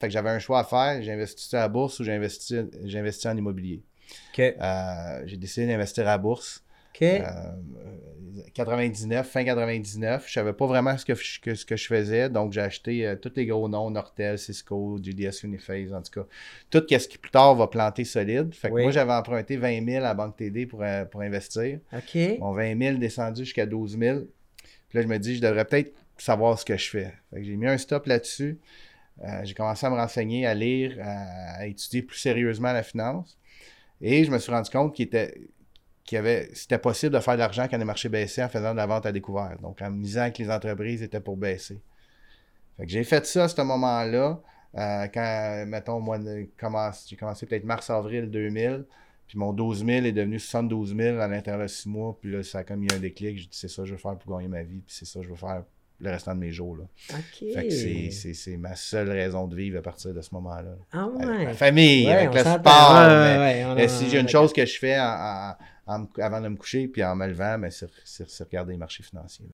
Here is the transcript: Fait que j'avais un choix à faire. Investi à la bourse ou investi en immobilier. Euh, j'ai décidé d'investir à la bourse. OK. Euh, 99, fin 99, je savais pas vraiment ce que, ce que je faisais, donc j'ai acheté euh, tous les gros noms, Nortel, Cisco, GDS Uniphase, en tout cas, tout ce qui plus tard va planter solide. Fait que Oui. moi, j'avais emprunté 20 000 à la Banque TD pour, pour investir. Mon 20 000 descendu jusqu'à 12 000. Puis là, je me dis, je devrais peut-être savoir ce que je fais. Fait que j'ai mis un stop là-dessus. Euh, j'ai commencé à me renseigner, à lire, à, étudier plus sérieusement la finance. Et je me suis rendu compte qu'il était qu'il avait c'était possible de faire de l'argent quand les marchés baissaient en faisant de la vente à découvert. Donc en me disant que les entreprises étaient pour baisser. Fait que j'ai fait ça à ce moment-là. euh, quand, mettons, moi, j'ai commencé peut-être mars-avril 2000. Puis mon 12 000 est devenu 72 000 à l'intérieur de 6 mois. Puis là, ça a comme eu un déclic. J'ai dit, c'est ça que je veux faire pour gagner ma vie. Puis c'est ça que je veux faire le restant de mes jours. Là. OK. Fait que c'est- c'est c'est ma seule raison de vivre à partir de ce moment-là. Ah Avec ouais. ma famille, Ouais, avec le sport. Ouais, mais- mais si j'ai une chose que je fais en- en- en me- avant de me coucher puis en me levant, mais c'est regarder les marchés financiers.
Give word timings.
Fait 0.00 0.06
que 0.08 0.12
j'avais 0.12 0.30
un 0.30 0.38
choix 0.38 0.60
à 0.60 0.64
faire. 0.64 1.00
Investi 1.12 1.56
à 1.56 1.60
la 1.60 1.68
bourse 1.68 1.98
ou 2.00 2.04
investi 2.08 3.28
en 3.28 3.36
immobilier. 3.36 3.82
Euh, 4.38 5.22
j'ai 5.26 5.36
décidé 5.36 5.66
d'investir 5.66 6.04
à 6.04 6.12
la 6.12 6.18
bourse. 6.18 6.64
OK. 6.94 7.02
Euh, 7.02 7.22
99, 8.54 9.28
fin 9.28 9.44
99, 9.44 10.24
je 10.26 10.32
savais 10.32 10.52
pas 10.52 10.66
vraiment 10.66 10.96
ce 10.96 11.04
que, 11.04 11.14
ce 11.14 11.64
que 11.64 11.76
je 11.76 11.86
faisais, 11.86 12.28
donc 12.28 12.52
j'ai 12.52 12.60
acheté 12.60 13.06
euh, 13.06 13.16
tous 13.16 13.32
les 13.34 13.46
gros 13.46 13.68
noms, 13.68 13.90
Nortel, 13.90 14.38
Cisco, 14.38 14.98
GDS 15.02 15.42
Uniphase, 15.44 15.92
en 15.92 16.02
tout 16.02 16.20
cas, 16.22 16.26
tout 16.70 16.84
ce 16.88 17.08
qui 17.08 17.18
plus 17.18 17.30
tard 17.32 17.56
va 17.56 17.66
planter 17.66 18.04
solide. 18.04 18.54
Fait 18.54 18.68
que 18.68 18.74
Oui. 18.74 18.82
moi, 18.82 18.90
j'avais 18.92 19.12
emprunté 19.12 19.56
20 19.56 19.84
000 19.84 19.96
à 19.98 20.00
la 20.08 20.14
Banque 20.14 20.36
TD 20.36 20.66
pour, 20.66 20.84
pour 21.10 21.20
investir. 21.20 21.80
Mon 22.38 22.52
20 22.52 22.78
000 22.80 22.98
descendu 22.98 23.44
jusqu'à 23.44 23.66
12 23.66 23.98
000. 23.98 24.20
Puis 24.88 24.98
là, 24.98 25.02
je 25.02 25.08
me 25.08 25.18
dis, 25.18 25.36
je 25.36 25.42
devrais 25.42 25.64
peut-être 25.64 25.92
savoir 26.16 26.58
ce 26.58 26.64
que 26.64 26.76
je 26.76 26.88
fais. 26.88 27.12
Fait 27.30 27.40
que 27.40 27.42
j'ai 27.44 27.56
mis 27.56 27.66
un 27.66 27.78
stop 27.78 28.06
là-dessus. 28.06 28.58
Euh, 29.24 29.40
j'ai 29.44 29.54
commencé 29.54 29.86
à 29.86 29.90
me 29.90 29.96
renseigner, 29.96 30.46
à 30.46 30.54
lire, 30.54 30.96
à, 31.02 31.66
étudier 31.66 32.02
plus 32.02 32.18
sérieusement 32.18 32.72
la 32.72 32.82
finance. 32.82 33.38
Et 34.00 34.24
je 34.24 34.30
me 34.30 34.38
suis 34.38 34.52
rendu 34.52 34.70
compte 34.70 34.94
qu'il 34.94 35.06
était 35.06 35.34
qu'il 36.04 36.16
avait 36.16 36.48
c'était 36.54 36.78
possible 36.78 37.14
de 37.14 37.20
faire 37.20 37.34
de 37.34 37.40
l'argent 37.40 37.66
quand 37.70 37.76
les 37.76 37.84
marchés 37.84 38.08
baissaient 38.08 38.42
en 38.42 38.48
faisant 38.48 38.72
de 38.72 38.76
la 38.76 38.86
vente 38.86 39.04
à 39.04 39.12
découvert. 39.12 39.58
Donc 39.60 39.82
en 39.82 39.90
me 39.90 40.02
disant 40.02 40.30
que 40.30 40.42
les 40.42 40.50
entreprises 40.50 41.02
étaient 41.02 41.20
pour 41.20 41.36
baisser. 41.36 41.80
Fait 42.76 42.86
que 42.86 42.90
j'ai 42.92 43.04
fait 43.04 43.26
ça 43.26 43.44
à 43.44 43.48
ce 43.48 43.60
moment-là. 43.62 44.40
euh, 44.78 45.08
quand, 45.12 45.64
mettons, 45.66 46.00
moi, 46.00 46.18
j'ai 46.20 47.16
commencé 47.16 47.46
peut-être 47.46 47.64
mars-avril 47.64 48.30
2000. 48.30 48.86
Puis 49.26 49.36
mon 49.38 49.52
12 49.52 49.84
000 49.84 50.06
est 50.06 50.12
devenu 50.12 50.38
72 50.38 50.96
000 50.96 51.18
à 51.18 51.28
l'intérieur 51.28 51.62
de 51.62 51.68
6 51.68 51.88
mois. 51.88 52.16
Puis 52.20 52.30
là, 52.32 52.42
ça 52.42 52.58
a 52.60 52.64
comme 52.64 52.82
eu 52.84 52.88
un 52.94 52.98
déclic. 52.98 53.36
J'ai 53.36 53.44
dit, 53.44 53.48
c'est 53.50 53.68
ça 53.68 53.82
que 53.82 53.88
je 53.88 53.92
veux 53.92 53.98
faire 53.98 54.16
pour 54.16 54.34
gagner 54.36 54.48
ma 54.48 54.62
vie. 54.62 54.80
Puis 54.86 54.96
c'est 54.96 55.04
ça 55.04 55.20
que 55.20 55.26
je 55.26 55.30
veux 55.30 55.36
faire 55.36 55.64
le 56.00 56.10
restant 56.10 56.34
de 56.34 56.40
mes 56.40 56.52
jours. 56.52 56.76
Là. 56.76 56.84
OK. 57.12 57.44
Fait 57.54 57.66
que 57.66 57.70
c'est- 57.74 58.10
c'est 58.10 58.34
c'est 58.34 58.56
ma 58.56 58.74
seule 58.76 59.10
raison 59.10 59.46
de 59.48 59.56
vivre 59.56 59.78
à 59.78 59.82
partir 59.82 60.14
de 60.14 60.20
ce 60.20 60.32
moment-là. 60.34 60.76
Ah 60.92 61.08
Avec 61.18 61.28
ouais. 61.28 61.44
ma 61.46 61.54
famille, 61.54 62.06
Ouais, 62.06 62.12
avec 62.12 62.34
le 62.34 62.40
sport. 62.40 62.92
Ouais, 62.94 63.38
mais- 63.38 63.74
mais 63.74 63.88
si 63.88 64.08
j'ai 64.08 64.20
une 64.20 64.28
chose 64.28 64.52
que 64.52 64.64
je 64.64 64.78
fais 64.78 64.98
en- 64.98 65.04
en- 65.04 65.54
en 65.86 65.98
me- 66.00 66.22
avant 66.22 66.40
de 66.40 66.48
me 66.48 66.56
coucher 66.56 66.86
puis 66.86 67.02
en 67.02 67.16
me 67.16 67.26
levant, 67.26 67.56
mais 67.58 67.70
c'est 67.70 67.86
regarder 68.44 68.72
les 68.72 68.78
marchés 68.78 69.02
financiers. 69.02 69.46